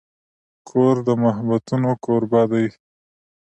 [0.69, 2.67] کور د محبتونو کوربه دی.